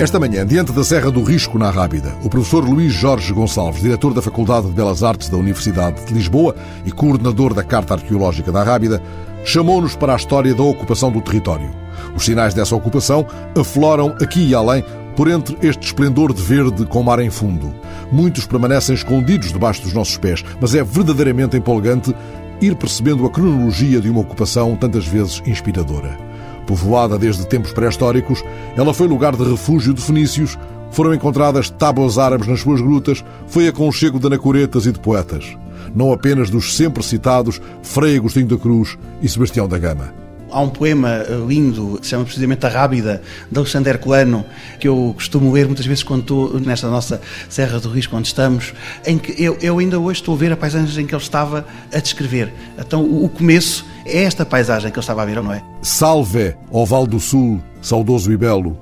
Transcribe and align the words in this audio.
Esta 0.00 0.20
manhã, 0.20 0.46
diante 0.46 0.70
da 0.70 0.84
Serra 0.84 1.10
do 1.10 1.24
Risco, 1.24 1.58
na 1.58 1.70
Rábida, 1.70 2.14
o 2.22 2.28
professor 2.28 2.64
Luís 2.64 2.92
Jorge 2.92 3.32
Gonçalves, 3.32 3.82
diretor 3.82 4.14
da 4.14 4.22
Faculdade 4.22 4.68
de 4.68 4.72
Belas 4.72 5.02
Artes 5.02 5.28
da 5.28 5.36
Universidade 5.36 6.04
de 6.04 6.14
Lisboa 6.14 6.54
e 6.86 6.92
coordenador 6.92 7.52
da 7.52 7.64
Carta 7.64 7.94
Arqueológica 7.94 8.52
da 8.52 8.62
Rábida, 8.62 9.02
chamou-nos 9.44 9.96
para 9.96 10.12
a 10.12 10.16
história 10.16 10.54
da 10.54 10.62
ocupação 10.62 11.10
do 11.10 11.20
território. 11.20 11.72
Os 12.14 12.24
sinais 12.24 12.54
dessa 12.54 12.76
ocupação 12.76 13.26
afloram 13.58 14.14
aqui 14.22 14.46
e 14.46 14.54
além 14.54 14.84
por 15.16 15.28
entre 15.28 15.58
este 15.62 15.86
esplendor 15.86 16.32
de 16.32 16.42
verde 16.42 16.86
com 16.86 17.02
mar 17.02 17.18
em 17.18 17.28
fundo. 17.28 17.74
Muitos 18.12 18.46
permanecem 18.46 18.94
escondidos 18.94 19.52
debaixo 19.52 19.82
dos 19.82 19.92
nossos 19.92 20.16
pés, 20.16 20.44
mas 20.60 20.76
é 20.76 20.84
verdadeiramente 20.84 21.56
empolgante 21.56 22.14
ir 22.60 22.76
percebendo 22.76 23.26
a 23.26 23.30
cronologia 23.30 24.00
de 24.00 24.08
uma 24.08 24.20
ocupação 24.20 24.76
tantas 24.76 25.08
vezes 25.08 25.42
inspiradora. 25.44 26.27
Povoada 26.68 27.18
desde 27.18 27.46
tempos 27.46 27.72
pré-históricos, 27.72 28.44
ela 28.76 28.92
foi 28.92 29.08
lugar 29.08 29.34
de 29.34 29.42
refúgio 29.42 29.94
de 29.94 30.02
fenícios, 30.02 30.58
foram 30.90 31.14
encontradas 31.14 31.70
tábuas 31.70 32.18
árabes 32.18 32.46
nas 32.46 32.60
suas 32.60 32.82
grutas, 32.82 33.24
foi 33.46 33.66
aconchego 33.66 34.18
de 34.18 34.26
anacoretas 34.26 34.84
e 34.84 34.92
de 34.92 35.00
poetas. 35.00 35.56
Não 35.94 36.12
apenas 36.12 36.50
dos 36.50 36.76
sempre 36.76 37.02
citados 37.02 37.58
Frei 37.82 38.18
Agostinho 38.18 38.48
da 38.48 38.58
Cruz 38.58 38.98
e 39.22 39.28
Sebastião 39.30 39.66
da 39.66 39.78
Gama. 39.78 40.27
Há 40.50 40.60
um 40.60 40.68
poema 40.68 41.24
lindo 41.46 41.98
que 42.00 42.06
se 42.06 42.10
chama 42.10 42.24
precisamente 42.24 42.64
A 42.64 42.68
Rábida, 42.68 43.22
de 43.50 43.58
Alexandre 43.58 43.90
Herculano, 43.90 44.44
que 44.80 44.88
eu 44.88 45.12
costumo 45.14 45.52
ler 45.52 45.66
muitas 45.66 45.86
vezes 45.86 46.02
quando 46.02 46.22
estou 46.22 46.60
nesta 46.60 46.88
nossa 46.88 47.20
Serra 47.48 47.78
do 47.80 47.90
Risco, 47.90 48.16
onde 48.16 48.28
estamos, 48.28 48.72
em 49.06 49.18
que 49.18 49.42
eu, 49.42 49.56
eu 49.60 49.78
ainda 49.78 49.98
hoje 49.98 50.20
estou 50.20 50.34
a 50.34 50.38
ver 50.38 50.52
a 50.52 50.56
paisagem 50.56 51.06
que 51.06 51.14
ele 51.14 51.22
estava 51.22 51.66
a 51.92 51.98
descrever. 51.98 52.52
Então, 52.78 53.04
o 53.04 53.28
começo 53.28 53.84
é 54.04 54.22
esta 54.22 54.44
paisagem 54.44 54.90
que 54.90 54.98
ele 54.98 55.02
estava 55.02 55.22
a 55.22 55.26
ver, 55.26 55.42
não 55.42 55.52
é? 55.52 55.62
Salve, 55.82 56.54
ó 56.70 56.84
Val 56.84 57.06
do 57.06 57.20
Sul, 57.20 57.60
saudoso 57.82 58.32
e 58.32 58.36
belo. 58.36 58.78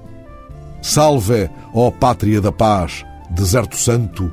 Salve, 0.80 1.50
ó 1.74 1.90
Pátria 1.90 2.40
da 2.40 2.52
Paz, 2.52 3.04
deserto 3.30 3.76
santo, 3.76 4.30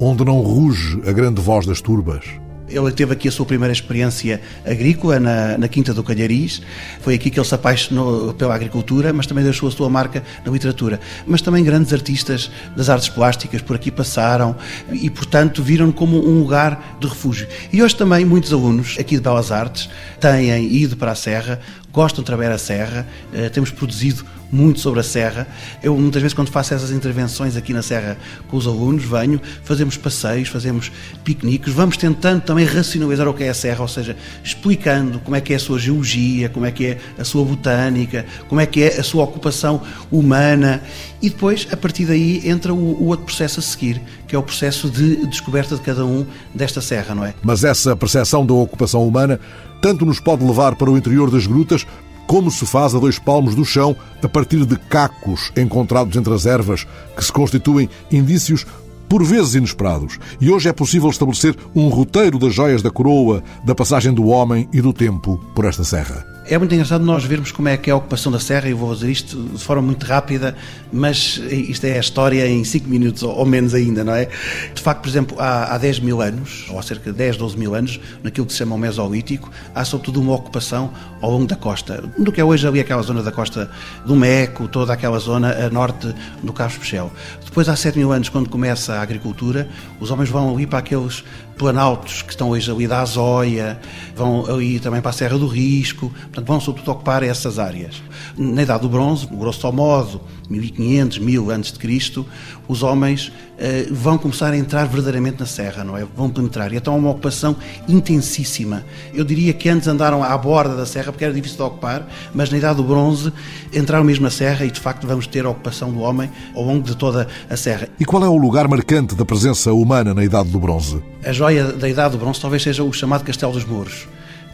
onde 0.00 0.24
não 0.24 0.40
ruge 0.40 1.00
a 1.06 1.12
grande 1.12 1.40
voz 1.40 1.66
das 1.66 1.80
turbas. 1.80 2.24
Ele 2.68 2.90
teve 2.92 3.12
aqui 3.12 3.28
a 3.28 3.32
sua 3.32 3.44
primeira 3.44 3.72
experiência 3.72 4.40
agrícola 4.64 5.20
na, 5.20 5.58
na 5.58 5.68
Quinta 5.68 5.92
do 5.92 6.02
Calhariz. 6.02 6.62
Foi 7.00 7.14
aqui 7.14 7.30
que 7.30 7.38
ele 7.38 7.46
se 7.46 7.54
apaixonou 7.54 8.32
pela 8.34 8.54
agricultura, 8.54 9.12
mas 9.12 9.26
também 9.26 9.44
deixou 9.44 9.68
a 9.68 9.72
sua 9.72 9.90
marca 9.90 10.22
na 10.44 10.50
literatura. 10.50 10.98
Mas 11.26 11.42
também 11.42 11.62
grandes 11.62 11.92
artistas 11.92 12.50
das 12.76 12.88
artes 12.88 13.08
plásticas 13.08 13.60
por 13.60 13.76
aqui 13.76 13.90
passaram 13.90 14.56
e, 14.90 15.10
portanto, 15.10 15.62
viram-no 15.62 15.92
como 15.92 16.16
um 16.18 16.40
lugar 16.40 16.96
de 16.98 17.06
refúgio. 17.06 17.46
E 17.72 17.82
hoje 17.82 17.96
também 17.96 18.24
muitos 18.24 18.52
alunos 18.52 18.96
aqui 18.98 19.16
de 19.16 19.22
Belas 19.22 19.52
Artes 19.52 19.88
têm 20.18 20.72
ido 20.72 20.96
para 20.96 21.12
a 21.12 21.14
Serra, 21.14 21.60
gostam 21.94 22.22
de 22.22 22.26
trabalhar 22.26 22.52
a 22.52 22.58
Serra, 22.58 23.06
eh, 23.32 23.48
temos 23.48 23.70
produzido 23.70 24.24
muito 24.50 24.80
sobre 24.80 25.00
a 25.00 25.02
Serra. 25.02 25.46
Eu, 25.82 25.96
muitas 25.96 26.20
vezes, 26.20 26.34
quando 26.34 26.50
faço 26.50 26.74
essas 26.74 26.90
intervenções 26.90 27.56
aqui 27.56 27.72
na 27.72 27.82
Serra 27.82 28.16
com 28.48 28.56
os 28.56 28.66
alunos, 28.66 29.04
venho, 29.04 29.40
fazemos 29.62 29.96
passeios, 29.96 30.48
fazemos 30.48 30.90
piqueniques, 31.24 31.72
vamos 31.72 31.96
tentando 31.96 32.40
também 32.40 32.64
racionalizar 32.64 33.28
o 33.28 33.34
que 33.34 33.44
é 33.44 33.48
a 33.48 33.54
Serra, 33.54 33.82
ou 33.82 33.88
seja, 33.88 34.16
explicando 34.42 35.20
como 35.20 35.36
é 35.36 35.40
que 35.40 35.52
é 35.52 35.56
a 35.56 35.60
sua 35.60 35.78
geologia, 35.78 36.48
como 36.48 36.66
é 36.66 36.72
que 36.72 36.86
é 36.86 36.98
a 37.18 37.24
sua 37.24 37.44
botânica, 37.44 38.26
como 38.48 38.60
é 38.60 38.66
que 38.66 38.82
é 38.82 38.98
a 38.98 39.02
sua 39.02 39.24
ocupação 39.24 39.80
humana 40.10 40.82
e 41.24 41.30
depois, 41.30 41.66
a 41.72 41.76
partir 41.76 42.04
daí, 42.04 42.46
entra 42.46 42.74
o, 42.74 43.02
o 43.02 43.06
outro 43.06 43.24
processo 43.24 43.58
a 43.58 43.62
seguir, 43.62 43.98
que 44.28 44.36
é 44.36 44.38
o 44.38 44.42
processo 44.42 44.90
de 44.90 45.24
descoberta 45.24 45.74
de 45.74 45.80
cada 45.80 46.04
um 46.04 46.26
desta 46.54 46.82
Serra, 46.82 47.14
não 47.14 47.24
é? 47.24 47.32
Mas 47.42 47.64
essa 47.64 47.96
percepção 47.96 48.44
da 48.44 48.52
ocupação 48.52 49.08
humana 49.08 49.40
tanto 49.84 50.06
nos 50.06 50.18
pode 50.18 50.42
levar 50.42 50.76
para 50.76 50.90
o 50.90 50.96
interior 50.96 51.30
das 51.30 51.46
grutas, 51.46 51.86
como 52.26 52.50
se 52.50 52.64
faz 52.64 52.94
a 52.94 52.98
dois 52.98 53.18
palmos 53.18 53.54
do 53.54 53.66
chão 53.66 53.94
a 54.22 54.26
partir 54.26 54.64
de 54.64 54.76
cacos 54.76 55.52
encontrados 55.54 56.16
entre 56.16 56.32
as 56.32 56.46
ervas, 56.46 56.86
que 57.14 57.22
se 57.22 57.30
constituem 57.30 57.90
indícios 58.10 58.64
por 59.10 59.22
vezes 59.22 59.54
inesperados. 59.54 60.18
E 60.40 60.50
hoje 60.50 60.70
é 60.70 60.72
possível 60.72 61.10
estabelecer 61.10 61.54
um 61.74 61.88
roteiro 61.88 62.38
das 62.38 62.54
joias 62.54 62.80
da 62.80 62.90
coroa, 62.90 63.44
da 63.62 63.74
passagem 63.74 64.14
do 64.14 64.28
homem 64.28 64.66
e 64.72 64.80
do 64.80 64.90
tempo 64.90 65.38
por 65.54 65.66
esta 65.66 65.84
serra. 65.84 66.24
É 66.46 66.58
muito 66.58 66.74
engraçado 66.74 67.02
nós 67.02 67.24
vermos 67.24 67.50
como 67.50 67.68
é 67.68 67.76
que 67.78 67.88
é 67.88 67.92
a 67.94 67.96
ocupação 67.96 68.30
da 68.30 68.38
Serra, 68.38 68.68
eu 68.68 68.76
vou 68.76 68.90
fazer 68.94 69.10
isto 69.10 69.42
de 69.44 69.64
forma 69.64 69.80
muito 69.80 70.04
rápida, 70.04 70.54
mas 70.92 71.40
isto 71.50 71.86
é 71.86 71.96
a 71.96 72.00
história 72.00 72.46
em 72.46 72.62
5 72.62 72.86
minutos 72.86 73.22
ou 73.22 73.46
menos 73.46 73.72
ainda, 73.72 74.04
não 74.04 74.14
é? 74.14 74.28
De 74.74 74.82
facto, 74.82 75.00
por 75.00 75.08
exemplo, 75.08 75.40
há, 75.40 75.74
há 75.74 75.78
10 75.78 76.00
mil 76.00 76.20
anos, 76.20 76.66
ou 76.68 76.78
há 76.78 76.82
cerca 76.82 77.10
de 77.10 77.16
10, 77.16 77.38
12 77.38 77.56
mil 77.56 77.74
anos, 77.74 77.98
naquilo 78.22 78.46
que 78.46 78.52
se 78.52 78.58
chama 78.58 78.74
o 78.74 78.78
Mesolítico, 78.78 79.50
há 79.74 79.86
sobretudo 79.86 80.20
uma 80.20 80.34
ocupação 80.34 80.92
ao 81.22 81.30
longo 81.30 81.46
da 81.46 81.56
costa, 81.56 82.04
do 82.18 82.30
que 82.30 82.42
é 82.42 82.44
hoje 82.44 82.68
ali 82.68 82.78
aquela 82.78 83.00
zona 83.00 83.22
da 83.22 83.32
costa 83.32 83.70
do 84.04 84.14
Meco, 84.14 84.68
toda 84.68 84.92
aquela 84.92 85.18
zona 85.18 85.64
a 85.64 85.70
norte 85.70 86.14
do 86.42 86.52
Cabo 86.52 86.72
Especial. 86.72 87.10
Depois, 87.42 87.70
há 87.70 87.76
7 87.76 87.96
mil 87.96 88.12
anos, 88.12 88.28
quando 88.28 88.50
começa 88.50 88.92
a 88.92 89.00
agricultura, 89.00 89.66
os 89.98 90.10
homens 90.10 90.28
vão 90.28 90.54
ali 90.54 90.66
para 90.66 90.80
aqueles 90.80 91.24
planaltos 91.56 92.22
que 92.22 92.30
estão 92.30 92.50
hoje 92.50 92.70
ali 92.70 92.86
da 92.86 93.00
Azóia, 93.00 93.78
vão 94.14 94.44
ali 94.46 94.78
também 94.80 95.00
para 95.00 95.10
a 95.10 95.12
Serra 95.12 95.38
do 95.38 95.46
Risco, 95.46 96.10
portanto 96.10 96.46
vão 96.46 96.60
sobretudo 96.60 96.92
ocupar 96.92 97.22
essas 97.22 97.58
áreas. 97.58 98.02
Na 98.36 98.62
Idade 98.62 98.82
do 98.82 98.88
Bronze, 98.88 99.26
grosso 99.26 99.70
modo, 99.72 100.20
1500, 100.50 101.18
1000 101.18 101.50
antes 101.50 101.72
de 101.72 101.78
Cristo, 101.78 102.26
os 102.68 102.82
homens 102.82 103.32
eh, 103.58 103.86
vão 103.90 104.18
começar 104.18 104.52
a 104.52 104.56
entrar 104.56 104.86
verdadeiramente 104.86 105.40
na 105.40 105.46
serra, 105.46 105.84
não 105.84 105.96
é? 105.96 106.04
Vão 106.16 106.28
penetrar. 106.28 106.72
E 106.72 106.76
então 106.76 106.94
é 106.94 106.96
uma 106.96 107.10
ocupação 107.10 107.56
intensíssima. 107.88 108.84
Eu 109.12 109.24
diria 109.24 109.52
que 109.52 109.68
antes 109.68 109.86
andaram 109.86 110.22
à 110.22 110.36
borda 110.36 110.76
da 110.76 110.86
serra 110.86 111.12
porque 111.12 111.24
era 111.24 111.32
difícil 111.32 111.56
de 111.58 111.62
ocupar, 111.62 112.06
mas 112.34 112.50
na 112.50 112.58
Idade 112.58 112.76
do 112.76 112.84
Bronze 112.84 113.32
entraram 113.72 114.04
mesmo 114.04 114.24
na 114.24 114.30
serra 114.30 114.64
e 114.64 114.70
de 114.70 114.80
facto 114.80 115.06
vamos 115.06 115.26
ter 115.26 115.44
a 115.44 115.50
ocupação 115.50 115.92
do 115.92 116.00
homem 116.00 116.30
ao 116.54 116.62
longo 116.62 116.82
de 116.82 116.96
toda 116.96 117.28
a 117.48 117.56
serra. 117.56 117.88
E 117.98 118.04
qual 118.04 118.24
é 118.24 118.28
o 118.28 118.36
lugar 118.36 118.66
marcante 118.68 119.14
da 119.14 119.24
presença 119.24 119.72
humana 119.72 120.12
na 120.14 120.24
Idade 120.24 120.50
do 120.50 120.58
Bronze? 120.58 121.13
A 121.26 121.32
joia 121.32 121.72
da 121.72 121.88
Idade 121.88 122.12
do 122.12 122.18
Bronze 122.18 122.40
talvez 122.40 122.62
seja 122.62 122.84
o 122.84 122.92
chamado 122.92 123.24
Castelo 123.24 123.52
dos 123.52 123.64
Mouros, 123.64 124.06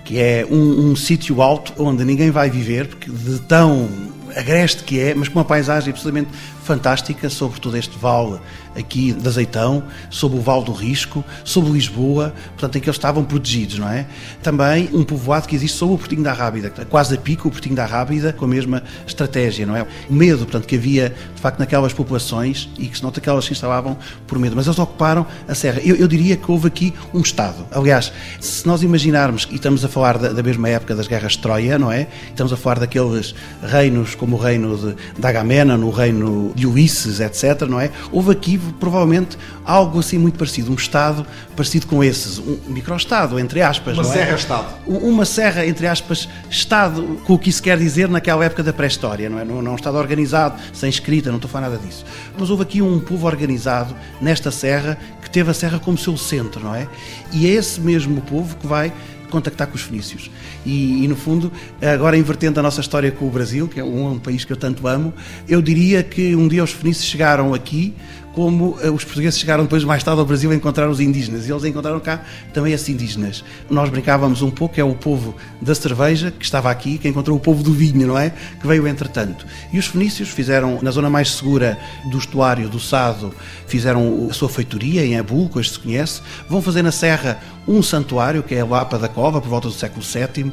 que 0.05 0.19
é 0.19 0.47
um, 0.49 0.91
um 0.91 0.97
sítio 0.97 1.43
alto 1.43 1.73
onde 1.79 2.05
ninguém 2.05 2.31
vai 2.31 2.49
viver, 2.49 2.87
porque 2.87 3.11
de 3.11 3.41
tão 3.41 3.89
agreste 4.37 4.85
que 4.85 5.01
é, 5.01 5.15
mas 5.15 5.29
com 5.29 5.39
uma 5.39 5.45
paisagem 5.45 5.91
absolutamente 5.91 6.31
fantástica 6.63 7.29
sobre 7.29 7.61
todo 7.61 7.77
este 7.77 7.99
vale 7.99 8.39
aqui 8.77 9.13
de 9.13 9.27
Azeitão, 9.27 9.83
sobre 10.09 10.39
o 10.39 10.41
Vale 10.41 10.65
do 10.65 10.73
Risco, 10.73 11.25
sobre 11.45 11.73
Lisboa, 11.73 12.33
portanto, 12.51 12.77
em 12.77 12.81
que 12.81 12.89
eles 12.89 12.97
estavam 12.97 13.25
protegidos, 13.25 13.79
não 13.79 13.89
é? 13.89 14.07
Também 14.43 14.89
um 14.93 15.03
povoado 15.03 15.49
que 15.49 15.57
existe 15.57 15.77
sobre 15.77 15.97
o 15.97 15.99
Portinho 15.99 16.23
da 16.23 16.33
Rábida, 16.33 16.71
quase 16.89 17.15
a 17.15 17.19
pico 17.19 17.49
o 17.49 17.51
Portinho 17.51 17.75
da 17.75 17.85
Rábida, 17.85 18.33
com 18.33 18.45
a 18.45 18.49
mesma 18.49 18.83
estratégia, 19.07 19.67
não 19.67 19.77
é? 19.77 19.87
O 20.09 20.15
medo, 20.15 20.39
portanto, 20.39 20.67
que 20.67 20.77
havia, 20.77 21.15
de 21.35 21.41
facto, 21.41 21.59
naquelas 21.59 21.93
populações 21.93 22.69
e 22.79 22.87
que 22.87 22.97
se 22.97 23.03
nota 23.03 23.21
que 23.21 23.29
elas 23.29 23.45
se 23.45 23.53
instalavam 23.53 23.97
por 24.27 24.39
medo, 24.39 24.55
mas 24.55 24.67
eles 24.67 24.79
ocuparam 24.79 25.27
a 25.49 25.55
serra. 25.55 25.81
Eu, 25.81 25.97
eu 25.97 26.07
diria 26.07 26.37
que 26.37 26.51
houve 26.51 26.69
aqui 26.69 26.95
um 27.13 27.21
Estado. 27.21 27.67
Aliás, 27.71 28.13
se 28.41 28.67
nós 28.67 28.83
imaginarmos, 28.83 29.49
e 29.51 29.57
estamos 29.57 29.85
a 29.85 29.89
falar 29.89 30.19
da, 30.19 30.33
da 30.33 30.43
mesma 30.43 30.69
época 30.69 30.95
das 30.95 31.07
guerras 31.07 31.33
de 31.33 31.39
Troia, 31.39 31.79
não 31.79 31.91
é? 31.91 32.07
Estamos 32.29 32.53
a 32.53 32.57
falar 32.57 32.79
daqueles 32.79 33.35
reinos 33.63 34.15
como 34.21 34.37
o 34.37 34.39
reino 34.39 34.77
de, 34.77 34.95
de 35.19 35.27
Agamemnon, 35.27 35.83
o 35.83 35.91
reino 35.91 36.53
de 36.55 36.67
Ulisses, 36.67 37.21
etc., 37.21 37.63
não 37.63 37.81
é? 37.81 37.91
Houve 38.13 38.33
aqui 38.33 38.59
provavelmente 38.79 39.39
algo 39.65 39.99
assim 39.99 40.19
muito 40.19 40.37
parecido, 40.39 40.71
um 40.71 40.75
Estado 40.75 41.27
parecido 41.57 41.87
com 41.87 42.05
esses, 42.05 42.39
um 42.39 42.59
micro-Estado, 42.67 43.39
entre 43.39 43.63
aspas. 43.63 43.97
Uma 43.97 44.07
é? 44.07 44.13
serra-Estado. 44.13 44.67
Uma 44.87 45.25
serra, 45.25 45.65
entre 45.65 45.87
aspas, 45.87 46.29
Estado, 46.51 47.19
com 47.25 47.33
o 47.33 47.39
que 47.39 47.49
isso 47.49 47.63
quer 47.63 47.79
dizer 47.79 48.11
naquela 48.11 48.45
época 48.45 48.63
da 48.63 48.75
pré-história, 48.75 49.31
não 49.31 49.39
é? 49.39 49.45
Não, 49.45 49.63
não 49.63 49.71
é 49.71 49.73
um 49.73 49.77
Estado 49.77 49.97
organizado, 49.97 50.61
sem 50.75 50.91
escrita, 50.91 51.31
não 51.31 51.37
estou 51.37 51.49
a 51.49 51.53
falar 51.53 51.71
nada 51.71 51.81
disso. 51.83 52.05
Mas 52.39 52.51
houve 52.51 52.63
aqui 52.63 52.83
um 52.83 53.01
povo 53.01 53.27
organizado 53.27 53.97
nesta 54.21 54.51
serra 54.51 54.99
que 55.23 55.31
teve 55.31 55.51
a 55.51 55.55
serra 55.55 55.79
como 55.79 55.97
seu 55.97 56.15
centro, 56.19 56.63
não 56.63 56.75
é? 56.75 56.87
E 57.33 57.47
é 57.47 57.51
esse 57.53 57.81
mesmo 57.81 58.21
povo 58.21 58.55
que 58.57 58.67
vai 58.67 58.93
contactar 59.31 59.67
com 59.67 59.77
os 59.77 59.83
fenícios. 59.83 60.31
E, 60.65 61.05
e, 61.05 61.09
no 61.09 61.17
fundo, 61.17 61.53
agora 61.81 62.17
invertendo 62.17 62.61
a 62.61 62.63
nossa 62.63 62.81
história 62.81 63.11
com 63.11 63.27
o 63.27 63.31
Brasil, 63.31 63.69
que 63.69 63.81
é 63.81 63.85
um, 63.85 64.13
um 64.13 64.19
país 64.19 64.45
que 64.45 64.53
eu 64.53 64.57
tanto 64.57 64.87
amo, 64.87 65.13
eu 65.49 65.63
diria 65.63 66.03
que 66.03 66.35
um 66.37 66.49
dia 66.49 66.63
os 66.63 66.73
fenícios 66.73 67.07
chegaram 67.07 67.55
aqui 67.55 67.95
como 68.33 68.79
eh, 68.81 68.91
os 68.91 69.05
portugueses 69.05 69.39
chegaram 69.39 69.65
depois 69.65 69.85
mais 69.85 70.03
tarde 70.03 70.21
ao 70.21 70.27
Brasil 70.27 70.51
a 70.51 70.55
encontrar 70.55 70.89
os 70.89 71.01
indígenas 71.01 71.49
e 71.49 71.53
eles 71.53 71.65
encontraram 71.65 72.01
cá 72.01 72.23
também 72.53 72.73
esses 72.73 72.89
indígenas. 72.89 73.45
Nós 73.69 73.91
brincávamos 73.91 74.43
um 74.43 74.51
pouco, 74.51 74.81
é 74.81 74.85
o 74.85 74.95
povo 74.95 75.35
da 75.61 75.75
cerveja 75.75 76.31
que 76.31 76.45
estava 76.45 76.71
aqui, 76.71 76.99
que 76.99 77.09
encontrou 77.09 77.37
o 77.37 77.41
povo 77.41 77.63
do 77.63 77.73
vinho, 77.73 78.07
não 78.07 78.19
é? 78.19 78.33
Que 78.61 78.67
veio 78.67 78.87
entretanto. 78.87 79.47
E 79.73 79.79
os 79.79 79.87
fenícios 79.87 80.29
fizeram, 80.29 80.79
na 80.83 80.91
zona 80.91 81.11
mais 81.11 81.33
segura 81.33 81.79
do 82.11 82.19
estuário 82.19 82.69
do 82.69 82.79
Sado, 82.79 83.35
fizeram 83.67 84.29
a 84.31 84.33
sua 84.33 84.49
feitoria 84.49 85.05
em 85.05 85.19
Abul, 85.19 85.49
que 85.49 85.59
hoje 85.59 85.71
se 85.71 85.79
conhece, 85.79 86.21
vão 86.49 86.63
fazer 86.63 86.83
na 86.83 86.93
Serra 86.93 87.41
um 87.67 87.83
santuário, 87.83 88.43
que 88.43 88.55
é 88.55 88.61
a 88.61 88.67
Lapa 88.67 88.99
da 88.99 89.09
Cova, 89.09 89.41
por 89.41 89.49
volta 89.49 89.69
do 89.69 89.75
século 89.75 90.05
VII 90.05 90.53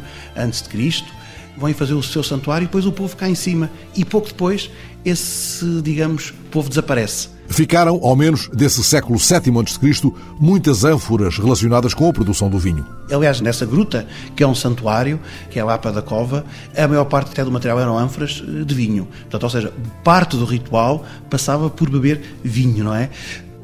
Cristo, 0.69 1.12
vão 1.57 1.73
fazer 1.73 1.94
o 1.94 2.03
seu 2.03 2.23
santuário 2.23 2.65
e 2.65 2.68
depois 2.68 2.85
o 2.85 2.91
povo 2.91 3.15
cá 3.15 3.30
em 3.30 3.35
cima. 3.35 3.69
E 3.95 4.06
pouco 4.06 4.27
depois, 4.27 4.69
esse, 5.03 5.81
digamos, 5.81 6.31
povo 6.51 6.69
desaparece 6.69 7.36
Ficaram, 7.49 7.99
ao 8.03 8.15
menos 8.15 8.49
desse 8.49 8.83
século 8.83 9.17
VII 9.17 9.59
a.C., 9.59 10.11
muitas 10.39 10.83
ânforas 10.83 11.38
relacionadas 11.38 11.94
com 11.94 12.09
a 12.09 12.13
produção 12.13 12.49
do 12.49 12.59
vinho. 12.59 12.85
Aliás, 13.11 13.41
nessa 13.41 13.65
gruta, 13.65 14.05
que 14.35 14.44
é 14.44 14.47
um 14.47 14.53
santuário, 14.53 15.19
que 15.49 15.57
é 15.57 15.61
a 15.61 15.65
Lapa 15.65 15.91
da 15.91 16.01
Cova, 16.01 16.45
a 16.75 16.88
maior 16.88 17.05
parte 17.05 17.31
até 17.31 17.44
do 17.44 17.51
material 17.51 17.79
eram 17.79 17.97
ânforas 17.97 18.44
eh, 18.45 18.63
de 18.63 18.75
vinho. 18.75 19.07
Portanto, 19.21 19.44
ou 19.44 19.49
seja, 19.49 19.73
parte 20.03 20.35
do 20.35 20.45
ritual 20.45 21.05
passava 21.29 21.69
por 21.69 21.89
beber 21.89 22.21
vinho, 22.44 22.83
não 22.83 22.94
é? 22.94 23.09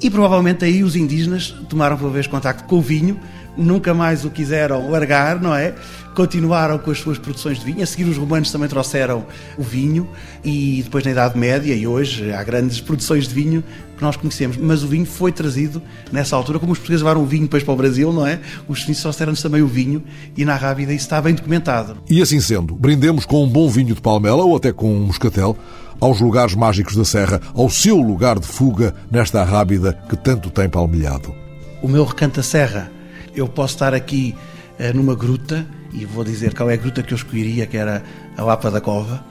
E 0.02 0.10
provavelmente 0.10 0.66
aí 0.66 0.84
os 0.84 0.96
indígenas 0.96 1.56
tomaram 1.70 1.98
pela 1.98 2.10
vez 2.10 2.28
contacto 2.28 2.66
com 2.66 2.78
o 2.78 2.82
vinho, 2.82 3.18
nunca 3.58 3.94
mais 3.94 4.26
o 4.26 4.30
quiseram 4.30 4.90
largar, 4.90 5.40
não 5.42 5.56
é? 5.56 5.74
Continuaram 6.16 6.78
com 6.78 6.92
as 6.92 7.00
suas 7.00 7.18
produções 7.18 7.60
de 7.60 7.66
vinho. 7.66 7.82
A 7.82 7.86
seguir, 7.86 8.04
os 8.04 8.18
romanos 8.18 8.52
também 8.52 8.70
trouxeram 8.70 9.26
o 9.58 9.64
vinho, 9.64 10.08
e 10.44 10.82
depois, 10.84 11.04
na 11.04 11.12
Idade 11.12 11.38
Média, 11.38 11.74
e 11.74 11.88
hoje, 11.88 12.32
há 12.32 12.44
grandes 12.44 12.80
produções 12.80 13.28
de 13.28 13.34
vinho 13.34 13.64
que 13.98 14.04
nós 14.04 14.16
conhecemos. 14.16 14.58
Mas 14.58 14.84
o 14.84 14.88
vinho 14.88 15.06
foi 15.06 15.32
trazido 15.32 15.82
nessa 16.12 16.36
altura, 16.36 16.60
como 16.60 16.72
os 16.72 16.78
portugueses 16.78 17.04
levaram 17.04 17.22
o 17.22 17.26
vinho 17.26 17.44
depois 17.44 17.64
para 17.64 17.74
o 17.74 17.78
Brasil, 17.78 18.14
não 18.14 18.28
é? 18.28 18.40
Os 18.68 18.84
suíços 18.84 19.02
trouxeram-nos 19.02 19.42
também 19.42 19.62
o 19.62 19.68
vinho, 19.68 20.04
e 20.38 20.46
na 20.46 20.56
Rábida 20.56 20.94
isso 20.94 21.06
está 21.06 21.22
bem 21.22 21.34
documentado. 21.34 21.98
E 22.10 22.22
assim 22.22 22.40
sendo, 22.40 22.76
brindemos 22.76 23.26
com 23.26 23.44
um 23.44 23.50
bom 23.50 23.68
vinho 23.70 23.96
de 23.96 24.02
palmela 24.02 24.44
ou 24.44 24.56
até 24.56 24.72
com 24.72 24.94
um 24.94 25.06
moscatel 25.06 25.58
aos 26.00 26.20
lugares 26.20 26.54
mágicos 26.54 26.96
da 26.96 27.06
Serra, 27.06 27.40
ao 27.54 27.70
seu 27.70 27.98
lugar 27.98 28.38
de 28.38 28.48
fuga 28.48 28.94
nesta 29.10 29.44
Rábida 29.44 29.98
que 30.10 30.18
tanto 30.18 30.50
tem 30.50 30.68
palmilhado. 30.68 31.34
O 31.82 31.88
meu 31.88 32.04
recanto 32.04 32.38
da 32.38 32.44
Serra, 32.44 32.92
eu 33.36 33.48
posso 33.48 33.76
estar 33.76 33.94
aqui 33.94 34.36
uh, 34.80 34.96
numa 34.96 35.16
gruta, 35.16 35.66
e 35.92 36.06
vou 36.06 36.24
dizer 36.24 36.54
qual 36.54 36.70
é 36.70 36.74
a 36.74 36.78
gruta 36.78 37.04
que 37.04 37.14
eu 37.14 37.16
escolheria, 37.16 37.66
que 37.66 37.78
era 37.78 38.04
a 38.38 38.44
Lapa 38.44 38.72
da 38.72 38.82
Cova, 38.82 39.24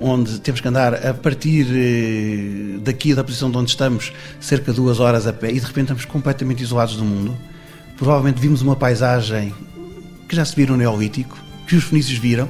onde 0.00 0.40
temos 0.40 0.60
que 0.60 0.68
andar 0.68 0.94
a 0.94 1.12
partir 1.14 1.66
uh, 1.66 2.80
daqui 2.80 3.14
da 3.14 3.24
posição 3.24 3.50
de 3.50 3.58
onde 3.58 3.70
estamos, 3.70 4.12
cerca 4.40 4.70
de 4.70 4.76
duas 4.76 5.00
horas 5.00 5.26
a 5.26 5.32
pé, 5.32 5.50
e 5.50 5.54
de 5.54 5.66
repente 5.66 5.84
estamos 5.84 6.04
completamente 6.04 6.62
isolados 6.62 6.96
do 6.96 7.04
mundo. 7.04 7.36
Provavelmente 7.96 8.40
vimos 8.40 8.62
uma 8.62 8.76
paisagem 8.76 9.52
que 10.28 10.36
já 10.36 10.44
se 10.44 10.54
viram 10.54 10.76
no 10.76 10.78
Neolítico, 10.78 11.36
que 11.66 11.74
os 11.74 11.84
fenícios 11.84 12.18
viram, 12.18 12.48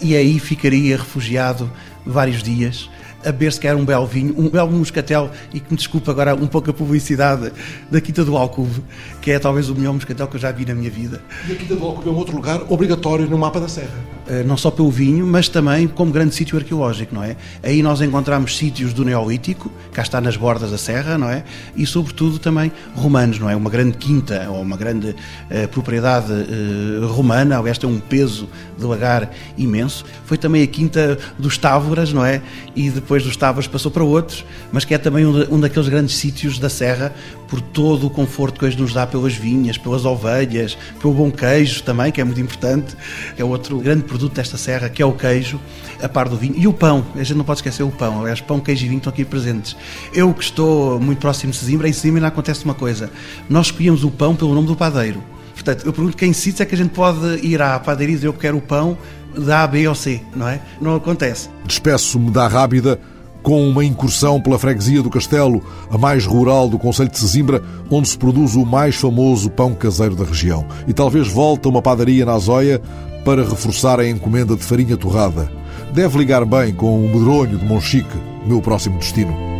e 0.00 0.16
aí 0.16 0.38
ficaria 0.40 0.96
refugiado 0.96 1.70
vários 2.04 2.42
dias 2.42 2.90
a 3.24 3.32
beber 3.32 3.52
se 3.52 3.60
quer 3.60 3.74
um 3.74 3.84
belo 3.84 4.06
vinho, 4.06 4.34
um 4.38 4.48
belo 4.48 4.70
moscatel, 4.70 5.30
e 5.52 5.60
que 5.60 5.70
me 5.70 5.76
desculpe 5.76 6.10
agora 6.10 6.34
um 6.34 6.46
pouco 6.46 6.70
a 6.70 6.72
publicidade 6.72 7.52
da 7.90 8.00
Quinta 8.00 8.24
do 8.24 8.36
Alcuve, 8.36 8.82
que 9.20 9.30
é 9.30 9.38
talvez 9.38 9.68
o 9.68 9.74
melhor 9.74 9.94
moscatel 9.94 10.26
que 10.26 10.36
eu 10.36 10.40
já 10.40 10.52
vi 10.52 10.64
na 10.64 10.74
minha 10.74 10.90
vida. 10.90 11.22
E 11.48 11.52
a 11.52 11.56
Quinta 11.56 11.76
do 11.76 11.84
Alcuve 11.84 12.08
é 12.08 12.12
um 12.12 12.16
outro 12.16 12.36
lugar 12.36 12.62
obrigatório 12.68 13.26
no 13.28 13.38
mapa 13.38 13.60
da 13.60 13.68
Serra. 13.68 13.94
Eh, 14.26 14.42
não 14.42 14.56
só 14.56 14.70
pelo 14.70 14.90
vinho, 14.90 15.26
mas 15.26 15.48
também 15.50 15.86
como 15.86 16.10
grande 16.10 16.34
sítio 16.34 16.56
arqueológico, 16.56 17.14
não 17.14 17.22
é? 17.22 17.36
Aí 17.62 17.82
nós 17.82 18.00
encontramos 18.00 18.56
sítios 18.56 18.94
do 18.94 19.04
Neolítico, 19.04 19.70
cá 19.92 20.00
está 20.00 20.18
nas 20.18 20.34
bordas 20.34 20.70
da 20.70 20.78
serra, 20.78 21.18
não 21.18 21.28
é? 21.28 21.44
E 21.76 21.84
sobretudo 21.84 22.38
também 22.38 22.72
romanos, 22.94 23.38
não 23.38 23.50
é? 23.50 23.54
Uma 23.54 23.68
grande 23.68 23.98
quinta 23.98 24.46
ou 24.48 24.62
uma 24.62 24.78
grande 24.78 25.10
uh, 25.10 25.68
propriedade 25.70 26.32
uh, 26.32 27.06
romana, 27.08 27.58
aliás 27.58 27.76
tem 27.76 27.88
um 27.88 28.00
peso 28.00 28.48
de 28.78 28.84
lagar 28.84 29.30
imenso. 29.58 30.06
Foi 30.24 30.38
também 30.38 30.62
a 30.62 30.66
quinta 30.66 31.18
dos 31.38 31.58
Távoras, 31.58 32.10
não 32.10 32.24
é? 32.24 32.40
E 32.74 32.88
depois 32.88 33.22
dos 33.22 33.36
Távoras 33.36 33.66
passou 33.66 33.90
para 33.90 34.02
outros, 34.02 34.42
mas 34.72 34.86
que 34.86 34.94
é 34.94 34.98
também 34.98 35.26
um, 35.26 35.54
um 35.54 35.60
daqueles 35.60 35.88
grandes 35.88 36.16
sítios 36.16 36.58
da 36.58 36.70
serra 36.70 37.12
por 37.46 37.60
todo 37.60 38.06
o 38.06 38.10
conforto 38.10 38.58
que 38.58 38.64
hoje 38.64 38.80
nos 38.80 38.92
dá 38.92 39.06
pelas 39.06 39.34
vinhas, 39.34 39.76
pelas 39.76 40.04
ovelhas, 40.04 40.76
pelo 41.00 41.12
bom 41.12 41.30
queijo 41.30 41.82
também, 41.82 42.10
que 42.10 42.20
é 42.20 42.24
muito 42.24 42.40
importante, 42.40 42.96
é 43.36 43.44
outro 43.44 43.78
grande 43.78 44.02
produto 44.14 44.34
desta 44.34 44.56
serra, 44.56 44.88
que 44.88 45.02
é 45.02 45.06
o 45.06 45.12
queijo, 45.12 45.60
a 46.00 46.08
par 46.08 46.28
do 46.28 46.36
vinho, 46.36 46.54
e 46.56 46.68
o 46.68 46.72
pão. 46.72 47.04
A 47.16 47.24
gente 47.24 47.36
não 47.36 47.44
pode 47.44 47.58
esquecer 47.58 47.82
o 47.82 47.90
pão. 47.90 48.20
Aliás, 48.20 48.40
pão, 48.40 48.60
queijo 48.60 48.84
e 48.84 48.88
vinho 48.88 48.98
estão 48.98 49.12
aqui 49.12 49.24
presentes. 49.24 49.76
Eu 50.12 50.32
que 50.32 50.44
estou 50.44 51.00
muito 51.00 51.18
próximo 51.18 51.50
de 51.50 51.58
Sesimbra, 51.58 51.88
em 51.88 51.92
Sesimbra 51.92 52.28
acontece 52.28 52.64
uma 52.64 52.74
coisa. 52.74 53.10
Nós 53.50 53.66
escolhemos 53.66 54.04
o 54.04 54.10
pão 54.12 54.36
pelo 54.36 54.54
nome 54.54 54.68
do 54.68 54.76
padeiro. 54.76 55.20
Portanto, 55.52 55.84
eu 55.84 55.92
pergunto 55.92 56.16
quem 56.16 56.32
sítios 56.32 56.60
é 56.60 56.64
que 56.64 56.76
a 56.76 56.78
gente 56.78 56.90
pode 56.90 57.44
ir 57.44 57.60
à 57.60 57.78
padaria 57.80 58.12
e 58.12 58.14
dizer 58.14 58.28
eu 58.28 58.32
quero 58.32 58.56
o 58.56 58.60
pão 58.60 58.96
da 59.36 59.64
A, 59.64 59.66
B 59.66 59.88
ou 59.88 59.96
C, 59.96 60.22
não 60.36 60.48
é? 60.48 60.60
Não 60.80 60.94
acontece. 60.94 61.48
Despeço-me 61.66 62.30
da 62.30 62.46
Rábida 62.46 63.00
com 63.42 63.68
uma 63.68 63.84
incursão 63.84 64.40
pela 64.40 64.58
freguesia 64.58 65.02
do 65.02 65.10
Castelo, 65.10 65.62
a 65.90 65.98
mais 65.98 66.24
rural 66.24 66.68
do 66.68 66.78
Conselho 66.78 67.10
de 67.10 67.18
Sesimbra, 67.18 67.62
onde 67.90 68.08
se 68.08 68.16
produz 68.16 68.54
o 68.54 68.64
mais 68.64 68.94
famoso 68.96 69.50
pão 69.50 69.74
caseiro 69.74 70.16
da 70.16 70.24
região. 70.24 70.66
E 70.88 70.94
talvez 70.94 71.28
volte 71.28 71.66
a 71.66 71.70
uma 71.70 71.82
padaria 71.82 72.24
na 72.24 72.32
Azóia 72.32 72.80
para 73.24 73.42
reforçar 73.42 73.98
a 73.98 74.08
encomenda 74.08 74.54
de 74.54 74.62
farinha 74.62 74.96
torrada. 74.96 75.50
Deve 75.92 76.18
ligar 76.18 76.44
bem 76.44 76.74
com 76.74 77.04
o 77.04 77.08
medronho 77.08 77.58
de 77.58 77.64
Monchique, 77.64 78.16
meu 78.46 78.60
próximo 78.60 78.98
destino. 78.98 79.53